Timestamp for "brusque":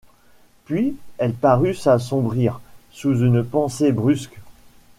3.91-4.39